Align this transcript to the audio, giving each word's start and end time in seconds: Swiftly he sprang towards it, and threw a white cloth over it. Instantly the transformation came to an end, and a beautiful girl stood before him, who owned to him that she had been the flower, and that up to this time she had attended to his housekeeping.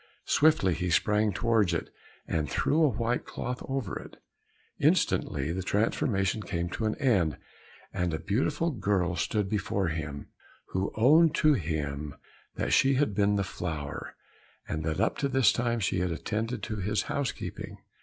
Swiftly 0.25 0.73
he 0.73 0.89
sprang 0.89 1.31
towards 1.31 1.75
it, 1.75 1.93
and 2.27 2.49
threw 2.49 2.83
a 2.83 2.89
white 2.89 3.23
cloth 3.23 3.61
over 3.69 3.99
it. 3.99 4.17
Instantly 4.79 5.51
the 5.51 5.61
transformation 5.61 6.41
came 6.41 6.69
to 6.69 6.85
an 6.85 6.95
end, 6.95 7.37
and 7.93 8.11
a 8.11 8.17
beautiful 8.19 8.71
girl 8.71 9.15
stood 9.15 9.47
before 9.47 9.89
him, 9.89 10.25
who 10.69 10.91
owned 10.95 11.35
to 11.35 11.53
him 11.53 12.15
that 12.55 12.73
she 12.73 12.95
had 12.95 13.13
been 13.13 13.35
the 13.35 13.43
flower, 13.43 14.15
and 14.67 14.83
that 14.83 14.99
up 14.99 15.19
to 15.19 15.27
this 15.29 15.51
time 15.51 15.79
she 15.79 15.99
had 15.99 16.09
attended 16.09 16.63
to 16.63 16.77
his 16.77 17.03
housekeeping. 17.03 17.77